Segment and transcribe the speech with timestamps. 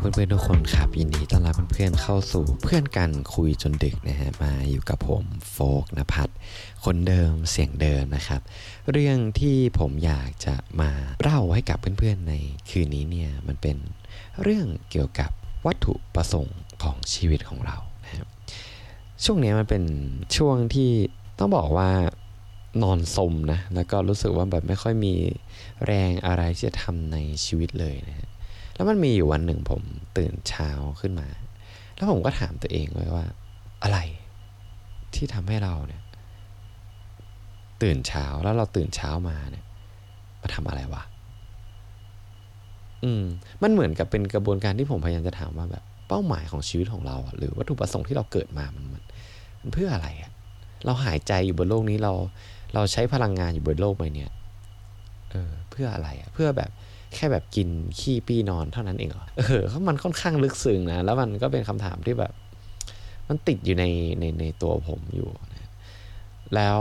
[0.00, 6.32] เพื่อนๆทุกคนครับยินดีต้อนรับเพื่อนๆเข้าสู่เพื่อนกันคุยจนดึกนะฮะมาอยู่กับผมโฟกนภัทร
[6.84, 8.40] คนเดิมเสียงเดิมนะครับ
[8.90, 12.34] เรื่องที่ผมอยากจะมาเล่าให้กับเพื่อนๆใน
[12.70, 13.76] คืนนี้เนี่ยมันเป็น
[14.42, 15.30] เรื่องเกี่ยวกับ
[15.66, 18.28] วัตถุประสงค์ของชีวิตของเรานะครับ
[19.24, 19.84] ช่วงนี้มันเป็น
[20.36, 20.90] ช่วงที่
[21.38, 21.90] ต้องบอกว่า
[22.82, 25.14] นอนสมนะแล้วก็รู้สึกว่าแบบไม่ค่อยมี
[25.86, 28.28] แรงอะไรที่จะทำในชีวิตเลยนะฮะ
[28.74, 29.82] แล้วมันมีอยู่วันหนึ่งผม
[30.18, 30.70] ตื่นเช้า
[31.00, 31.28] ขึ้นมา
[31.96, 33.24] แล้วผมก็ถามตัวเองไว้ว่า
[33.82, 33.98] อะไร
[35.14, 36.02] ที่ทำให้เราเนี่ย
[37.82, 39.64] ตื่นเช้าแล้วเราตื่นเช้ามาเนี่ย
[40.40, 41.02] มาทำอะไรวะ
[43.04, 43.24] อืม
[43.62, 49.02] มันเหมือนกับเป็นกระบวนการที่ผมพยายามจะถามว่าแบบเป้าหมายของชีวิตของเราหรือวัตถุประสงค์ที่เราเกิดมามันมัน
[49.60, 50.32] มันเพื่ออะไรอะ
[50.84, 52.12] เราหายใจอยู่บนโลกนี้เรา
[52.74, 54.30] เราใช้พลังงานอยู่บนโลกใบเนี้ย
[55.30, 56.70] เออเพื่ออะไรอะเพื่อแบบ
[57.14, 62.32] แค่แบบกินขี้ปี้นอนเท่านั้นเองเหรอเออเขามันค่อนข้างลึกซึ้งนะ แล้วมันก็เป็นคำถามที่แบบ
[63.28, 63.84] มันติดอยู่ใน
[64.18, 65.70] ในในตัวผมอยู่นะ
[66.54, 66.80] แล้ว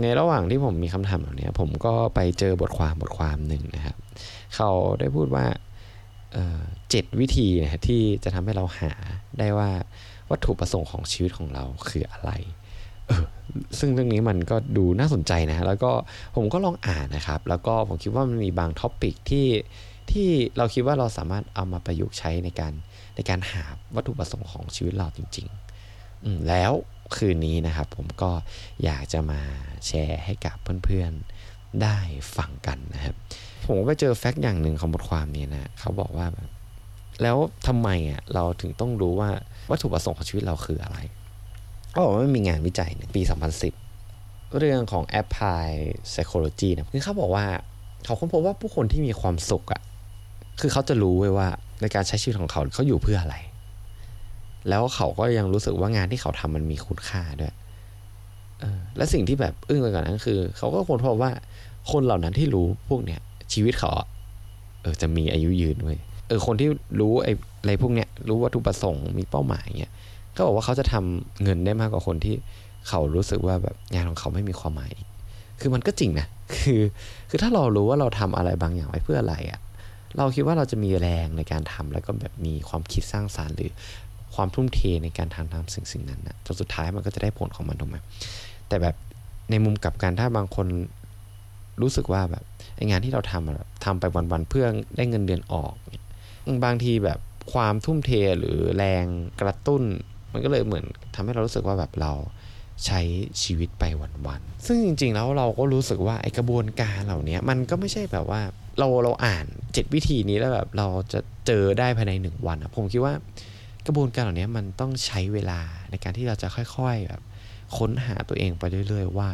[0.00, 3.96] ในระหว่างที่ผมมีคำถามแบบนี้ผมก็ไปเจอบทความบทความหนึ่งนะครับ
[4.56, 5.46] เขาได้พูดว่า
[6.90, 8.92] เจ็ดวิธีนะที่จะทำให้เราหา
[9.38, 9.70] ได้ว่า
[10.30, 12.30] วัตถุประสงค์ของชีวิตของเราคืออะไร
[13.78, 15.92] ซึ่งเรื่องนี้มันก็ดูน่าสนใจนะ แล้วก็
[16.36, 19.48] ผมก็ลองอ่านนะครับ แล้วก็ผมคิดว่ามันมีบางท็อปิกที่
[20.10, 22.72] ที่เราคิดว่าเราสามารถเอามาประยุกต์ใช้ในการ
[23.16, 26.72] ในการหาวัตถุประสงค์ของชีวิตเราจริงๆแล้ว
[27.16, 28.30] คืนนี้นะครับ ผมก็
[28.84, 29.40] อยากจะมา
[29.86, 31.98] แชร์ให้กับเพื่อนๆได้
[32.36, 33.14] ฟังกันนะครับ
[33.66, 36.48] ผมก็เจอแฟกต์อย่างหนึ่งของบทความนี้นะเขาบอกว่าแบบ
[37.22, 39.30] แล้วทำไมอะเราถึงต้องรู้ว่า
[39.70, 40.98] วัตถุประสงค์ของชีวิตเราคืออะไร
[41.96, 43.22] ก็บอกว่ามันมีงานวิจัยปี
[43.88, 45.68] 2010 เรื่องของ Apply
[46.10, 47.44] Psychology นะคือเขาบอกว่า
[48.04, 49.82] เขาค้นพบว่าผู้คนที่มีความสุขอะ
[50.60, 51.48] คือเขาจะรู้ไว้ว่า
[51.80, 53.36] ในการใช้ชีวิตของเขาเขาอยู่เพื่ออะไร
[54.68, 57.54] แล้วเขาก็ยังรู้สึกว่างานที่เขาทำมันมีคุณค่าด้วย
[58.62, 61.30] ออและสิ่งที่แบบอึ้งไปกว่านั้นคือ เขาก็ค้นพบว่า
[61.90, 63.20] คนเหล่านั้นที่รู้พวกเนี้ย
[63.52, 63.90] ชีวิตเขา
[64.82, 66.68] เออจะมีอายุยืนเว้ยเออคนที่
[67.00, 69.92] รู้ไอ้อะไรพวกเนี้ยรู้วัตถุประสงค์มีเป้าหมายเงี้ย
[70.36, 72.34] ก็บอกว่าเขาจะทำเงินได้มากกว่าคนที่
[72.88, 74.92] เขารู้สึกว่าแบบงานของเขาไม่มีความหมาย
[75.60, 76.26] คือมันก็จริงนะ
[76.56, 76.80] คือ
[77.30, 79.60] คือถ้าเรารู้ว่าเราทำอะไรบางอย่างไว้เพื่ออะไรอะ่ะ
[80.18, 83.70] เราคิดว่าเราจะมีแรงในการทำแล้วก็แบบมีความคิดสร้างสารรค์หรือ
[84.34, 87.96] ความทุ่มเทในการทำทำสิ่งสิ่งนั้นนะจนสุดท้ายมันก็จะได้ผลของมันถูกไหม
[88.68, 88.94] แต่แบบ
[89.50, 90.66] ในมุมกลับกันถ้าบางคน
[91.82, 92.44] รู้สึกว่าแบบ
[92.76, 96.04] ไองานที่เราทำทำไปวันๆเพื่อได้เงินเดือนออกเนี่ย
[96.64, 97.18] บางทีแบบ
[97.52, 99.04] ความทุ่มเทหรือแรง
[99.40, 99.82] กระตุ้น
[100.36, 102.12] มันก็เลยเหมือนทำให้เรารู้สึกว่าแบบเรา
[102.86, 103.00] ใช้
[103.42, 103.84] ชีวิตไป
[104.26, 108.40] วันๆ ซึ่งจริงๆ แล้วเราก็รู้สึกว่าไอกระบวนการเหล่านี้มันก็ไม่ใช่แบบว่า
[108.78, 113.14] เราเราอ่านเจ็ดวิธีนี้แล้วแบบเราจะเจอได้ภายในหนึ่งวันอะผมคิดว่า
[113.86, 115.60] กระบวนการเหล่านี้มันต้องใช้เวลา
[115.90, 117.22] ในการที่เราจะค่อยๆแบบ
[117.76, 119.30] ค้นหาตัวเองไปเรื่อยๆว่า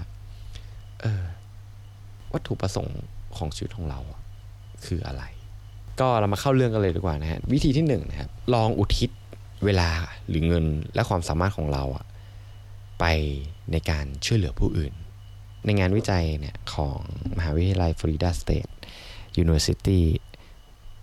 [1.00, 1.22] เออ
[2.32, 3.00] วัตถุประสงค์
[3.36, 4.00] ของชีวิตของเรา
[4.86, 5.22] คืออะไร
[6.00, 9.10] ก็เรามาเข้าเรื่องกันเลยดีกว่านะฮะวิธีที่1นะครับลองอุทิศ
[9.64, 9.88] เวลา
[10.28, 10.64] หรือเงิน
[10.94, 12.06] และความสามารถของเราอะ
[13.00, 13.04] ไป
[13.72, 14.92] ในการช่วยเหลือผู้อื่น
[15.64, 16.98] ในงานวิจัยเนี่ยของ
[17.36, 20.04] มหาวิทยาลัย Florida State University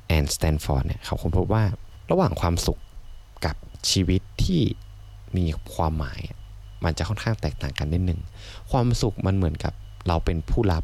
[0.08, 1.64] แอนด์สแตนฟอร์ดเนี่ยเขาค้นพบว่า
[2.12, 2.80] ระหว่างความสุข
[3.46, 3.56] กับ
[3.92, 4.62] ชีวิตที่
[5.38, 6.20] มีความหมาย
[6.84, 8.20] มันจะค่อนข้างแตกต่างกันนิดนึง
[8.72, 9.74] ความสุขมันเหมือนกับ
[10.08, 10.84] เราเป็นผู้รับ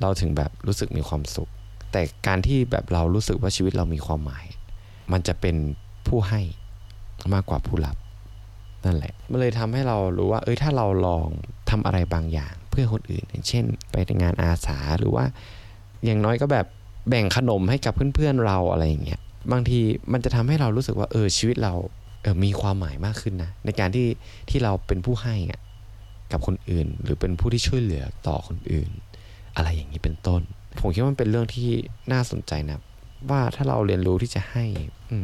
[0.00, 1.50] เราถึงแบบรู้สึกมีความสุข
[1.92, 4.46] แต่การที่แบบเรารู้สึกว่าชีวิตเรามีความหมาย
[5.12, 5.56] มันจะเป็น
[6.10, 6.40] ผู้ให้
[7.34, 7.96] มากกว่าผู้รับ
[8.84, 11.26] นั่นแหละ มันเลยทำให้เรารู้ว่า เอ้ยถ้าเราลอง
[11.70, 15.24] ทำอะไรบางอย่าง เพื่อคนอื่น อย่างเช่น ไปงานอาสาหรือว่า
[16.04, 16.66] อย่างน้อยก็แบบ
[17.08, 19.20] แบ่งขนมให้กับเพื่อนๆเราอะไรอย่างเงี้ย
[19.52, 19.80] บางที
[20.12, 21.74] มันจะทำให้เรารู้สึกว่าเออชีวิตเรา
[22.22, 24.06] เออมีความหมายมากขึ้นนะ ในการที่
[24.50, 25.60] ที่เราเป็นผู้ให้อะ
[26.32, 28.90] กับคนอื่น หรือเป็นผู้ที่ช่วยเหลือต่อคนอื่น
[29.56, 30.42] อะไรอย่างนี้เป็นต้น
[30.80, 31.68] ผมคิดว่ามันเป็นเรื่องที่
[32.12, 32.78] น่าสนใจนะ
[33.30, 34.64] ว่าถ้าเราเรียนรู้ที่จะให้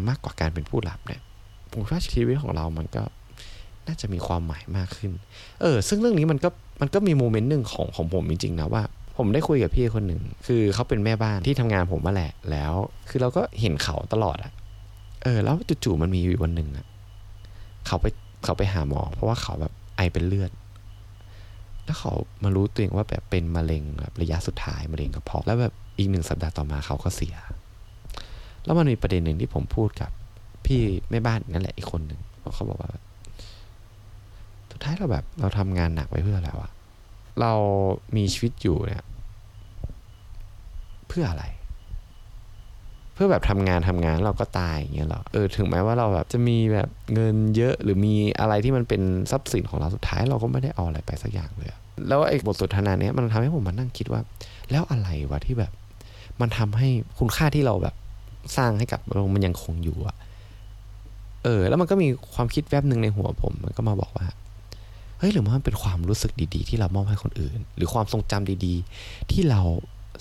[0.08, 1.20] มากกว่าการเป็นผู้รับเนี่ย
[1.70, 3.02] ผมว่าชีวิตของเรามันก็
[3.86, 5.12] น่าจะมีความหมายมากขึ้น
[5.60, 6.48] เออ ซึ่งเรื่องนี้มันก็
[6.80, 8.82] มันก็มีโมเมนต์หนึ่งของของผมจริงๆนะว่า
[9.16, 12.72] ผมได้คุยกับพี่คนหนึ่ง คือเขาเป็นแม่บ้านที่ทำงานผมมาแหละ แล้ว
[13.08, 14.52] คือเราก็เห็นเขาตลอดอะ
[15.22, 15.54] เออ แล้ว
[15.84, 16.86] จู่ๆมันมีวันหนึ่งอะ
[17.86, 18.06] เขาไป
[18.44, 20.50] เขาไปหาหมอ เพราะว่าเขาแบบไอเป็นเลือด
[21.84, 27.36] แล้วเขามารู้ตัวเองว่าแบบเป็นมะเร็งแบบระยะสุดท้ายมะเร็งกระเพาะ แล้วแบบอีกหนึ่งสัปดาห์ต่อมาเขาก็เสีย
[28.66, 30.10] แล้วมันมีประเด็นหนึ่งที่ผมพูดกับ
[30.66, 30.80] พี่
[31.10, 32.20] แม่บ้านนั่นแหละอีกคนหนึ่ง
[32.54, 32.90] เขาบอกว่า
[34.70, 36.70] สุดท้ายเราแบบ เราทำงานหนักไปเพื่ออะไรวะ
[37.40, 37.52] เรา
[38.16, 39.04] มีชีวิตอยู่เนี่ย
[41.08, 41.44] เพื่ออะไร
[43.14, 51.70] เพื่อแบบทำงานทำงานเราก็ตายอย่างเงี้ยหรอเออถึงแม้ว่าเราแบบจะมีแบบเงินเยอะหรือมีอะไรที่มันเป็นทรัพย์สินของเราสุดท้ายเราก็ไม่ได้เอาอะไรไปสักอย่างเลย
[52.08, 54.20] แล้วไอ้บทสนทนาเนี้ยมันทำให้ผมมานั่งคิดว่า
[54.70, 55.72] แล้วอะไรวะที่แบบ
[56.40, 57.94] มันทำให้คุณค่าที่เราแบบ
[58.56, 60.16] สร้างให้กับเรามันยังคงอยู่อะ
[61.44, 64.26] เออ แล้วมันก็มีความคิดแวบหนึ่งในหัวผม มันก็มาบอกว่า
[65.18, 69.60] เฮ้ยหรือว่ามันเป็นความรู้สึกดีๆ ที่เรามอบให้คนอื่น หรือความทรงจำดีๆ ที่เรา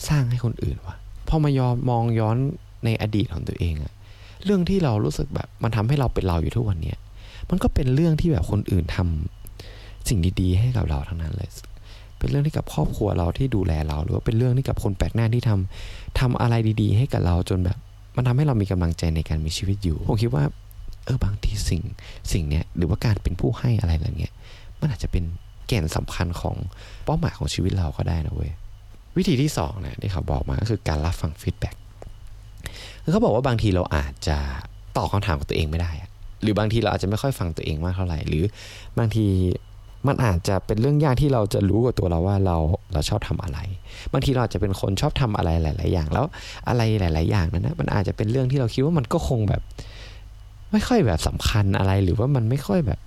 [0.08, 0.96] สร้างให้คนอื่นวะ
[1.28, 2.38] พอมายอมมองย้อน
[2.86, 3.94] ในอดีตของตัวเองอะ
[4.46, 6.98] เรื่องที่เรารู้สึกแบบมันทำให้เราเป็นเราอยู่ทุกวันเนี้ย
[7.50, 11.50] มันก็เป็นเรื่องที่แบบคนอื่นทำสิ่งดีๆ ให้กับเราทั้งนั้นเลย
[12.18, 17.78] เป็นเรื่องที่กับครอบครัวเราที่ดูแลเรา หรือว่าเป็นเรื่องที่กับคนแปลกหน้าที่ทำทำอะไรดีๆ ให้กับเราจนแบบ
[18.16, 20.44] มันทำให้เรามีกำลังใจในการมีชีวิตอยู่ ผมคิดว่า
[21.06, 21.82] เออบางทีสิ่ง
[22.34, 24.34] สิ่งเนี้ยหรือว่าการเป็นผู้ให้อะไรอะไรเงี้ย
[24.80, 25.24] มันอาจจะเป็น
[25.68, 26.56] แก่นสำคัญของ
[27.06, 28.52] เป้าหมายของชีวิตเราก็ได้นะเว้ย
[29.18, 31.76] วิธีที่สองนะที่เขาบอกมาก็คือการรับฟังฟีดแบ็ก
[33.04, 34.38] คือเขาบอกว่าบางทีเราอาจจะ
[34.98, 35.92] ตอบคำถามกับตัวเองไม่ได้
[36.42, 38.44] หรือบางทีเราอาจจะไม่ค่อยฟังตัวเองมากเท่าไหร่ หรือ
[38.98, 39.26] บางที
[40.08, 42.58] มันอาจจะเป็นเรื่องยากที่เราจะรู้กับตัวเราว่าเรา
[42.94, 43.60] เราชอบทำอะไร
[44.12, 46.26] บางทีเราอาจจะเป็นคนชอบทำอะไรหลาย ๆ อย่าง แล้ว
[46.68, 49.62] อะไรหลาย ๆ อย่างนั้นนะมันอาจจะเป็นเรื่องที่เราคิดว่ามันก็คงแบบ
[50.72, 53.00] ไม่ค่อยแบบสำคัญอะไรหรือว่ามันไม่ค่อยแบบ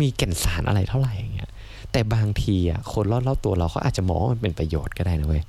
[0.00, 1.50] มีแก่นสารอะไรเท่าไหร่อย่างเงี้ย
[1.92, 5.42] แต่บางทีอะคนรอบๆตัวเราเขาอาจจะมองว่ามันเป็นประโยชน์ก็ได้นะเว้ย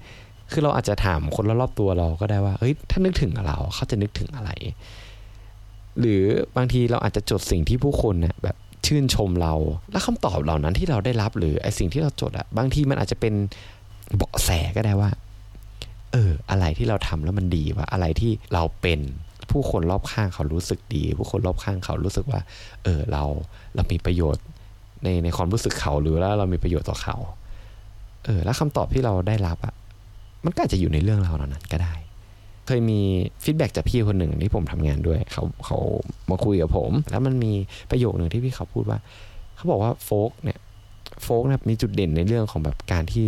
[0.51, 4.51] คือเราอาจจะถามคนรอบๆตัวเราก็ได้ว่าเฮ้ยถ้านึกถึงเราเขาจะนึกถึงอะไร
[5.99, 6.23] หรือ
[6.55, 9.53] บางทีเราอาจจะจดสิ่งที่ผู้คนเนี่ยแบบ ชื่นชมเรา
[9.91, 13.33] แล้วคำตอบเหล่านั้นที่เราได้รับหรือไอสิ่งที่เราจดอะบางทีมันอาจจะเป็น
[14.15, 15.09] เบาะแสก็ได้ว่า
[16.11, 18.99] เออ อะไรที่เราทำแล้วมันดีว่าอะไรที่เราเป็น
[19.51, 22.41] ผู้คนรอบข้างเขารู้สึกดี ผู้คนรอบข้างเขารู้สึกว่า
[22.83, 23.23] เออเรา
[23.75, 24.43] เรามีประโยชน์
[25.03, 27.15] ในในความรู้สึกเขาหรือว่าเรามีประโยชน์ต่อเขา
[28.25, 29.73] เออ แล้วคำตอบที่เราได้รับอะ่ะ
[30.45, 31.95] มันก็อาจจะอยู่ในเรื่องเราเหล่านั้นก็ได้
[32.67, 32.99] เคยมี
[33.43, 35.77] ฟีดแบ็จากพี่คนหนึ่งที่ผมทำงานด้วยเขาเขา
[36.29, 37.53] มาคุยกับผม แล้วมันมี
[37.91, 38.99] ประโยคหนึ่งที่พี่เขาพูดว่า
[39.55, 40.59] เขาบอกว่าโฟกเนี่ย
[41.23, 43.27] โฟกนะมีจุดเด่นในเรื่องของแบบการที่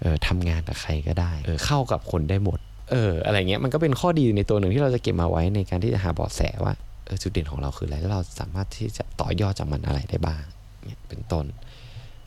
[0.00, 2.58] เออทำงานกับใครก็ได้เออเข้ากับคนได้หมด
[2.90, 6.74] เอออะไรเงี้ยมันก็เป็นข้อดีในตัวหนึ่งที่เราจะเก็บมาไว้ในการที่จะหาเบาะแสว่า
[7.06, 10.42] เออจุดเด่นของเราคืออะไรแล้วเราสามารถที่จะต่อยอดจากมันอะไรได้บ้าง
[10.84, 11.44] เนี่ยเป็นต้น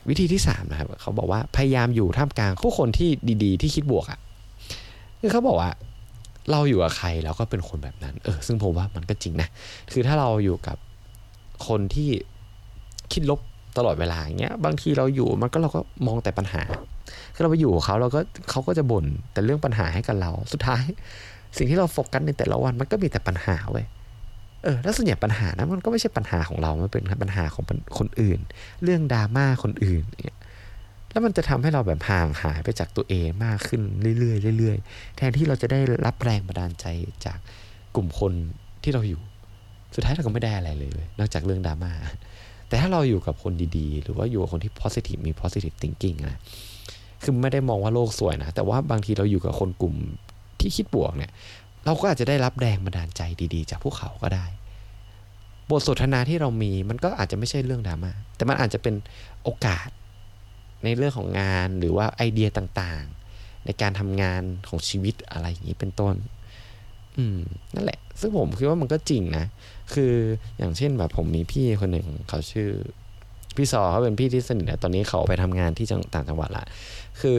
[0.08, 3.08] วิธีที่สามนะครับเขาบอกว่าพยายามอยู่ท่ามกลางผู้คนที่
[3.44, 4.18] ดี ๆ ที่คิดบวกอะ่ะ
[5.20, 5.70] คือเขาบอกว่า
[6.50, 9.48] เราอยู่กับใครแล้วก็เป็นคนแบบนั้น เออ ซึ่งผมว่ามันก็จริงนะ
[9.92, 10.76] คือถ้าเราอยู่กับ
[11.66, 12.08] คนที่
[13.12, 13.40] คิดลบ
[13.76, 16.62] ตลอดเวลาอย่างเงี้ย บางทีเราอยู่มันก็เราก็มองแต่ปัญหา
[17.34, 18.20] คือเราไปอยู่กับเขาเราก็
[18.50, 20.84] เขาก็จะบ่นแต่เรื่องปัญหาให้กับเรา สุดท้าย
[21.56, 23.86] สิ่งที่เราโฟกัสในแต่ละวันมันก็มีแต่ปัญหาเว้ย
[24.64, 27.64] เออ แล้วส่วนใหญ่ปัญหานะมันก็ไม่ใช่ปัญหาของเรา มันเป็นปัญหาของ
[27.98, 28.38] คนอื่น
[28.84, 30.36] เรื่องดราม่าคนอื่นเนี่ย
[31.14, 33.80] แล้วมันจะทำให้เราแบบห่างหายไปจากตัวเองมากขึ้น
[34.18, 36.86] เรื่อยๆเรื่อยๆ แทนที่เราจะได้รับแรงบันดาลใจ
[37.24, 37.38] จาก
[37.94, 38.32] กลุ่มคน
[38.82, 39.20] ที่เราอยู่
[39.94, 41.92] สุดท้ายเราก็ไม่ได้อะไรเลย นอกจากเรื่องดราม่า
[42.68, 46.38] แต่ถ้าเราอยู่กับคนดีๆ หรือว่าอยู่กับคนที่ positive มี positive thinking นะ
[47.22, 49.94] คือไม่ได้มองว่าโลกสวยนะ แต่ว่าบางทีเราอยู่กับคนกลุ่ม
[50.60, 51.30] ที่คิดบวกเนี่ย
[51.84, 53.22] เราก็อาจจะได้รับแรงบันดาลใจ
[53.54, 54.46] ดีๆ จากพวกเขาก็ได้
[55.70, 58.94] บทสนทนาที่เรามีมันก็อาจจะไม่ใช่เรื่องดราม่าแต่มันอาจจะเป็น
[59.42, 59.88] โอกาส
[60.84, 66.14] ในเรื่องของงานหรือว่าไอเดียต่างๆ ในการทำงานของชีวิตอะไรอย่างนี้เป็นต้น
[67.16, 67.38] อืม
[67.74, 69.44] นั่นแหละ ซึ่งผมคิดว่ามันก็จริงนะ
[69.94, 70.12] คือ
[70.58, 72.70] อย่างเช่นแบบผมมีพี่คนหนึ่งเขาชื่อ
[73.56, 76.64] พี่ซอเขาเป็นพี่ที่สนิทนะตอนนี้เขาไปทำงานที่จังต่างจังหวัดละ
[77.20, 77.38] คือ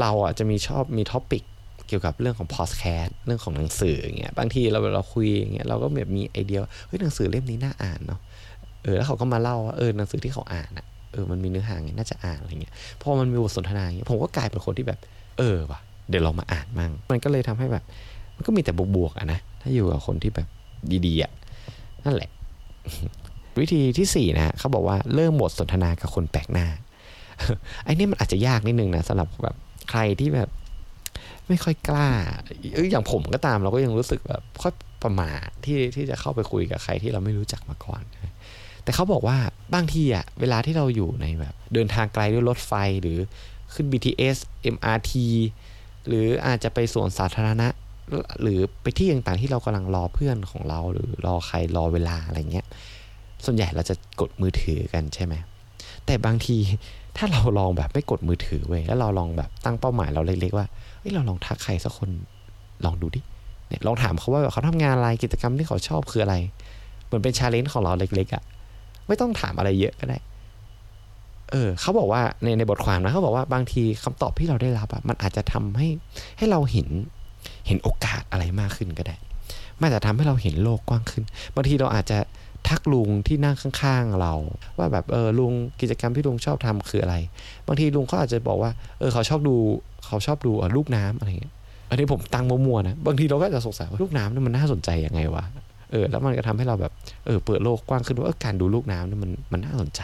[0.00, 1.42] เราอะจะมีชอบมี topic
[1.88, 8.20] เกี่ยวกับเรื่องของพอดแคสต์เรื่องของหนังสืออย่างเงี้ยบางทีเราเราคุยอย่างเงี้ยเราก็แบบมีไอเดียเฮ้ยหนังสือเล่มนี้น่าอ่านเนาะ
[8.82, 14.98] เออแล้วเขาก็มาเล่าว่าเออหนังสือที่เขาอ่านอะ เออมันมีเนื้อหาไงน่าจะอ่านอะไรเงี้ยพอมันมีบทสนทนาอย่างเงี้ยผมก็กลายเป็นคนที่แบบ
[15.38, 17.84] เออว่ะเดี๋ยวเรามาอ่านมั่งมันก็เลยทำให้แบบ
[18.36, 20.48] มันก็มีแต่บวกๆอะนะถ้าอยู่กับคนที่แบบ
[21.06, 21.32] ดีๆอะ
[22.04, 22.30] นั่นแหละ
[23.60, 26.66] วิธีที่สี่นะเขาบอกว่าเริ่มบทสนทนากับคนแปลกหน้า
[27.84, 29.56] ไอ้นี่มันอาจจะยากนิดนึงนะสำหรับแบบ
[29.90, 30.48] ใครที่แบบ
[31.48, 32.08] ไม่ค่อยกล้า
[32.74, 38.02] เอออย่างผมก็ตามเราก็ยังรู้สึกแบบค่อยประมาทที่ที่จะเข้าไปคุยกับใครที่เราไม่รู้จักมาก่อน
[38.84, 39.36] แต่เขาบอกว่า
[39.74, 42.72] บางทีอะเวลาที่เราอยู่ในแบบ เดินทางไกลด้วยรถไฟ
[43.02, 43.18] หรือ
[43.74, 44.36] ขึ้น BTS
[44.74, 45.12] MRT
[46.08, 47.68] หรืออาจจะไปสวนสาธารณะ
[48.42, 52.66] หรือไปที่ต่างๆที่เรากำลังรอเพื่อนของเรา หรือรอใครรอเวลาอะไรเงี้ย
[53.44, 55.34] ส่วนใหญ่เราจะกดมือถือกันใช่ไหม
[56.06, 56.56] แต่บางที
[57.16, 60.66] ถ้าเราลองแบบไม่กดมือถือเว้ยแล้วเราลองแบบตั้งเป้าหมายเราเล็กๆว่า
[60.98, 62.10] เฮ้ยเราลองทักใครสักคน
[62.84, 63.20] ลองดูดิ
[63.68, 66.36] เนี่ยลองถามเขาว่าเขาทำงานอะไรกิจกรรมที่เขาชอบคืออะไร
[67.06, 68.42] เหมือนเป็นชาเลนจ์ของเราเล็กๆอะ่ะ
[69.08, 70.18] ไม่ต้องถามอะไรเยอะก็ได้
[71.50, 75.88] เออเขาบอกว่าในในบทความนะเขาบอกว่าบางทีคำตอบที่เราได้รับอะมันอาจจะทำให้
[76.38, 76.88] ให้เราเห็น
[77.66, 79.16] เห็นโอกาสอะไรมากขึ้นก็ได้
[79.80, 82.18] มันจะทำให้เราเห็นโลกกว้างขึ้น บางทีเราอาจจะ
[82.68, 84.34] ทักลุงที่นั่งข้างๆเรา
[84.78, 87.16] ว่าแบบเออลุงกิจกรรมที่ลุงชอบทำคืออะไร
[87.66, 89.56] บางทีลุงเขาอาจจะบอกว่าเออเขาชอบดู
[90.06, 91.54] เขาชอบดูลูกน้ำอะไรเงี้ย
[91.90, 95.44] อันนี้ผมตั้งมัวๆนะบางทีเราก็จะสงสัยว่าลูกน้ำนี่มันน่าสนใจยังไงวะ
[95.90, 96.92] เออแล้วมันก็ทำให้เราแบบ
[97.26, 100.02] เออเปิดโลกกว้างขึ้นว่าการดูลูกน้ำนี่มันมันน่าสนใจ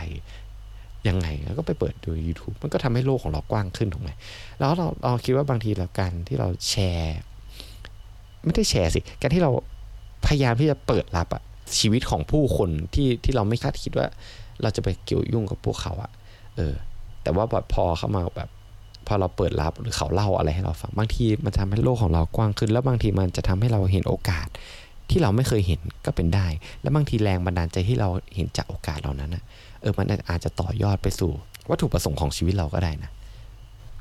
[1.09, 4.11] ยังไงแล้วก็ไปเปิดดู YouTube มันก็ทำให้โลกของเรากว้างขึ้นถูกไหม
[4.59, 7.19] แล้วเราเราคิดว่าบางทีแล้วการที่เราแชร์
[8.45, 9.51] ไม่ได้แชร์สิ การที่เรา
[10.27, 11.43] พยายามที่จะเปิดรับอะ
[11.79, 14.07] ชีวิตของผู้คนที่ที่เราไม่คาดคิดว่า
[14.63, 16.11] เราจะไปเกี่ยวยุ่งกับพวกเขาอะ
[16.57, 16.75] เออ
[17.23, 18.51] แต่ว่าพอเข้ามาแบบ
[19.07, 24.49] พอเราเปิดรับหรือเขาเล่าอะไรให้เราฟังบางทีมันทำให้โลกของเรากว้างขึ้น แล้วบางทีมันจะทำให้เราเห็นโอกาส
[25.11, 26.47] ที่เราไม่เคยเห็นก็เป็นได้
[26.83, 29.43] แล้วบางทีแรงบันดาลใจที่เราเห็นจากโอกาสเหล่านั้นนะ
[29.81, 31.31] เออมันอาจจะต่อยอดไปสู่
[31.71, 33.11] วัตถุประสงค์ของชีวิตเราก็ได้นะ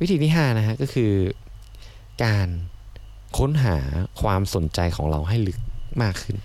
[0.01, 1.11] วิธีที่5นะฮะก็คือ
[2.23, 2.47] การ
[3.37, 3.77] ค้นหา
[4.21, 5.59] ความสนใจของเราให้ลึก
[6.01, 6.35] มากขึ้น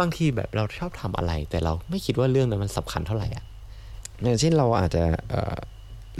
[0.00, 3.44] บางทีแบบเราชอบทำอะไร แต่เราไม่คิดว่าเรื่องนั้นมันสำคัญเท่าไหร่อะ
[4.22, 5.32] อย่างเช่นเราอาจจะเ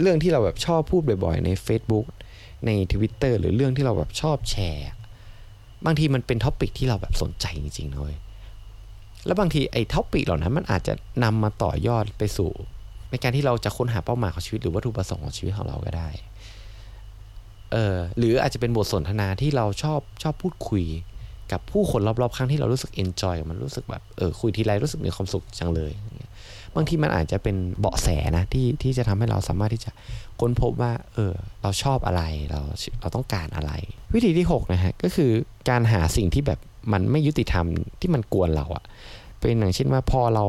[0.01, 2.05] เรื่องที่เราแบบชอบพูดบ่อยๆ ใน Facebook
[2.65, 4.89] ใน Twitter หรือเรื่องที่เราแบบชอบแชร์
[5.85, 8.13] บางทีมันเป็น topic ที่เราแบบสนใจจริงๆเลย
[9.25, 12.51] แล้วบางทีไอ้ topic เหล่านั้นมันอาจจะนำมาต่อยอดไปสู่
[13.09, 16.09] ในการที่เราจะค้นหาเป้าหมายของชีวิตหรือวัตถุประสงค์ของชีวิตของเราก็ได้
[17.71, 20.85] เออหรืออาจจะเป็นบทสนทนาที่เราชอบชอบพูดคุย
[21.51, 25.91] กับผู้คนรอบๆข้างที่เรารู้สึกเอนจอยมันรู้สึกแบบเออคุยทีไรรู้สึกมีความสุขจังเลย
[26.75, 29.91] บางทีมันอาจจะเป็นเบาะแสนะที่ที่จะทำให้เราสามารถที่จะ
[30.39, 32.59] ค้นพบว่าเออเราชอบอะไรเรา
[33.01, 33.71] เราต้องการอะไร
[34.13, 35.31] วิธีที่6นะฮะก็คือ
[35.69, 36.59] การหาสิ่งที่แบบ
[36.93, 37.65] มันไม่ยุติธรรม
[37.99, 38.83] ที่มันกวนเราอะ
[39.39, 40.45] เป็นอย่างเช่นว่าพอเรา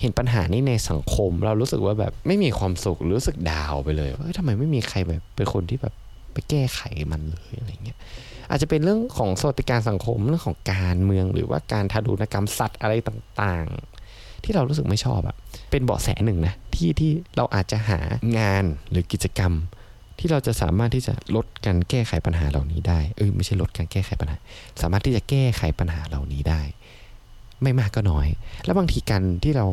[0.00, 5.94] เห็นปัญหานี้ในสังคม เรารู้สึกว่าแบบไม่มีความสุขรู้สึกดาวไปเลยว่าทำไมไม่มีใครแบบเป็นคนที่แบบ
[6.32, 6.80] ไปแก้ไข
[7.12, 7.98] มันเลยอะไรเงี้ย
[8.50, 13.89] อาจจะเป็นเรื่องของสวัสดิการสังคมเรื่องของการเมืองหรือว่าการทารุณกรรมสัตว์อะไรต่างๆ
[14.44, 15.36] ที่เรารู้สึกไม่ชอบอะ
[15.70, 18.00] เป็นเบาะแสหนึ่งนะที่ที่เราอาจจะหา
[18.38, 19.52] งานหรือกิจกรรม
[20.18, 24.36] ที่เราจะสามารถที่จะลดการแก้ไขปัญหาเหล่านี้ได้เอ้ยไม่ใช่ลดการแก้ไขปัญหา
[24.82, 26.62] สามารถที่จะแก้ไขปัญหาเหล่านี้ได้
[27.62, 28.26] ไม่มากก็น้อย
[28.64, 29.66] แล้วบางทีการที่เรา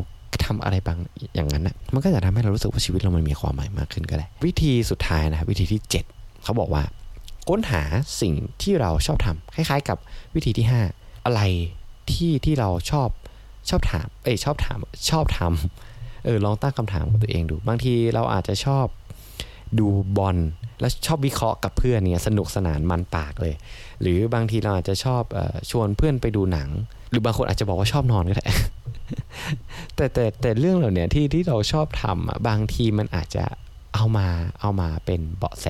[0.44, 0.98] ทำอะไรบาง
[1.34, 5.80] อย่างนั้นนะมันก็จะทำให้เรารู้สึกว่าชีวิตเรามันมีความหมายมากขึ้นก็ได้ วิธีสุดท้ายนะครับวิธีที่
[6.12, 6.82] 7 เขาบอกว่า
[7.48, 7.82] ค้นหา
[8.20, 9.98] สิ่งที่เราชอบทำคล้ายๆ กับ
[10.34, 11.40] วิธีที่ 5 อะไร
[12.12, 13.08] ที่ที่เราชอบ
[13.70, 14.78] ชอบถาม เอ้ยชอบถาม
[15.10, 18.86] ชอบทำเออลองตั้งคำถามกับตัวเองดู บางทีเราอาจจะชอบ
[19.78, 20.36] ดูบอล
[20.80, 23.54] แล้วชอบวิเคราะห์กับเพื่อนเนี่ยสนุกสนานมันปากเลย
[24.00, 26.68] หรือบางทีเราอาจจะชอบอชวนเพื่อนไปดูหนัง
[27.10, 28.46] หรือบางคนอาจจะบอกว่าชอบนอนก็ได้
[29.96, 33.44] แต่แต่แต่เรื่องเหล่านี้ที่ที่เราชอบทำอะบางทีมันอาจจะ
[33.94, 34.28] เอามา
[34.60, 35.66] เอามาเป็นเบาะแส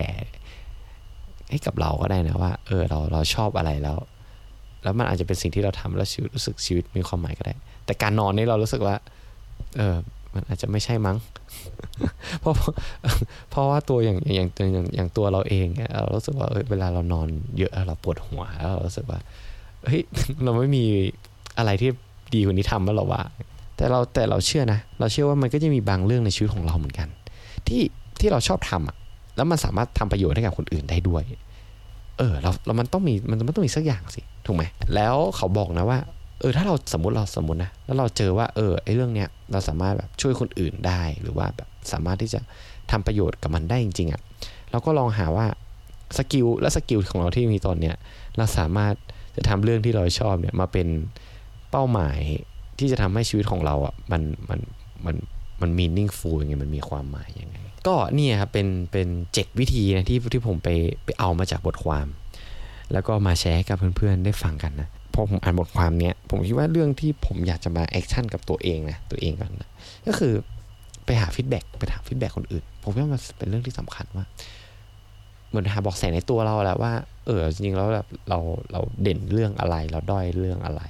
[1.51, 3.97] ให้กับเราก็ได้นะว่า เออเราเราชอบอะไรแล้ว
[4.83, 7.55] แล้วมันอาจจะเป็นสิ่งที่เราทำแล้วชีวิตรู้สึกชีวิตมีความหมายก็ได้
[7.87, 8.95] แต่การนอนนี่เรารู้สึกว่า
[9.77, 9.97] เออ
[10.35, 11.17] มันอาจจะไม่ใช่มั้ง
[12.41, 12.55] เพราะ
[13.51, 19.19] เพราะว่าตัวอย่างอย่างอย่างอย่างตัวเราเองเรารู้สึกว่าเวลาเรานอนเยอะเราปวดหัวแล้วเรารู้สึกว่า
[19.85, 20.03] เฮ้ย
[20.45, 20.85] เราไม่มี
[21.59, 21.91] อะไรที่
[22.35, 23.23] ดีกว่านี้ทำแล้วหรอวะ
[23.77, 27.09] แต่เราแต่เราเชื่อนะ เราเชื่อว่ามันก็จะมีบางเรื่องในชีวิตของเราเหมือนกัน
[27.69, 27.83] ที่
[28.21, 28.97] ที่เราชอบทำอะ
[29.37, 31.23] แล้วมันสามารถทำประโยชน์ให้กับคนอื่นได้ด้วย
[32.19, 35.99] เออเราเรามันต้องมีมันมันต้องมีสักอย่างสิถูกไหมแล้วเขาบอกนะว่า
[36.41, 42.41] เออถ้าเราสมมติเราสมมตินะแล้วเราเจอว่าเออไอ้เรื่องเนี้ยเราสามารถแบบช่วยคนอื่นได้หรือว่าแบบสามารถที่จะ
[42.91, 44.21] ทำประโยชน์กับมันได้จริงๆอะ่ะ
[44.71, 45.47] เราก็ลองหาว่า
[46.17, 47.95] skill และ skill ของเราที่มีตอนเนี้ย
[48.37, 48.95] เราสามารถ
[49.37, 50.89] จะทำเรื่องที่เราชอบเนี่ยมาเป็น
[51.71, 52.21] เป้าหมาย
[52.79, 54.61] ที่จะทำให้ชีวิตของเราอะมันมัน
[55.05, 55.17] มัน
[55.61, 57.59] มัน meaningful ยังไงมันมีความหมายยังไง
[57.89, 60.69] ก็เนี่ยครับเป็นเป็นเจ็ดวิธีนะที่ที่ผมไป
[61.05, 62.07] ไปเอามาจากบทความ
[62.93, 69.69] แล้วก็มาแชร์กับเพื่อนๆได้ฟังกันนะพอผมอ่านบทความเนี้ยผมคิดว่าเรื่องที่ผมอยากจะมา action กับตัวเองนะตัวเองกันนะ
[70.07, 70.33] ก็คือ
[71.05, 74.25] ไปหา feedback ไปถาม feedback คนอื่น ผมว่ามันเป็นเรื่องที่สำคัญว่า
[75.49, 76.93] เหมือนหาเบาะแสในตัวเราแหละว่า
[77.27, 78.39] เออจริงๆแล้วแบบเรา
[78.73, 80.83] เราเด่นเรื่องอะไร เราด้อยเรื่องอะไร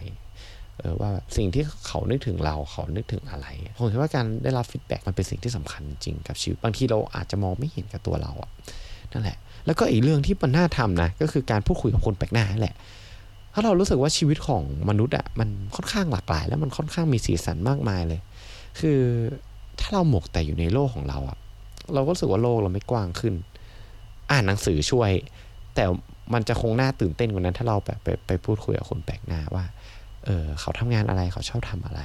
[1.00, 3.47] ว่าสิ่งที่เขานึกถึงเราเขานึกถึงอะไร
[3.78, 8.50] ผมคิดว่าการได้รับ feedback มันเป็นสิ่งที่สำคัญจริงกับชีวิต บางทีเราอาจจะมองไม่เห็นกับตัวเราอะ
[9.12, 12.76] นั่นแหละ แล้วก็อีกเรื่องที่มันน่าทำนะ ก็คือการพูดคุยกับคนแปลกหน้าแหละ
[13.54, 18.20] ถ้าเรารู้สึกว่าชีวิตของมนุษย์อะมันค่อนข้างหลากหลาย แล้วมันค่อนข้างมีสีสันมากมายเลย
[18.80, 19.00] คือ
[19.80, 21.38] ถ้าเราหมกแต่อยู่ในโลกของเราอะ
[21.94, 23.35] เราก็รู้สึกว่าโลกเราไม่กว้างขึ้น
[24.30, 25.11] อ่านหนังสือช่วย
[25.75, 25.85] แต่
[26.35, 29.64] มันจะคงน่าตื่นเต้นกว่านั้น ถ้าเราแบบไปไปพูดคุยกับคนแปลกหน้าว่า
[30.28, 32.00] เออเขาทำงานอะไรเขาชอบทำอะไร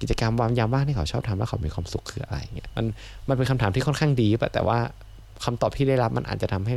[0.00, 2.86] กิจกรรมวามยามว่างที่เขาชอบทำแล้วเขามีความสุขคืออะไรเงี้ยมัน
[3.28, 4.78] มันเป็นคำถามที่ค่อนข้างดีแต่ว่า
[5.44, 6.74] คำตอบที่ได้รับมันอาจจะทำให้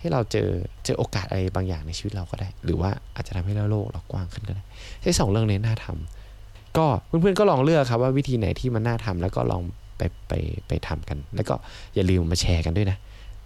[0.00, 0.48] ให้เราเจอ
[0.84, 4.64] เจอโอกาสอะไรบางอย่างในชีวิตเราก็ได้ หรือว่าอาจจะทำให้เราโลกเรากว้างขึ้นก็ได้
[5.02, 9.62] ใช้สองเรื่องนี้น่าทำก็เพื่อนๆก็ลองเลือกครับว่าวิธีไหนที่มันน่าทำแล้วก็ลอง
[9.98, 10.32] ไปไป
[10.68, 11.54] ไปทำกัน แล้วก็
[11.94, 12.98] อย่าลืมมาแชร์กันด้วยนะ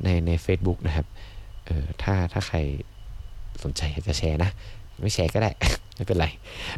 [0.05, 1.07] ในใน a c e b o o k นะครับ
[1.67, 2.57] เออถ้าถ้าใคร
[3.63, 4.51] สนใจอยากจะแชร์นะ
[5.03, 5.51] ไม่แชร์ก็ได้
[6.01, 6.29] ไม่เป็นไร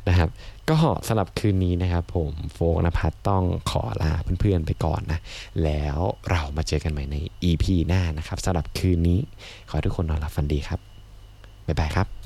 [0.09, 0.29] นะครับ
[0.71, 5.21] ก็สำหรับคืนนี้นะครับ ผมโฟกนภัทรต้องขอลาเพื่อนๆไปก่อนนะ
[5.65, 5.99] แล้ว
[6.31, 7.17] เรามาเจอกันใหม่ใน
[7.49, 9.21] EP หน้านะครับสำหรับคืนนี้
[9.69, 10.81] ขอให้ทุกคนนอนหลับฝันดีครับ
[11.67, 12.22] บ๊ายบายครับ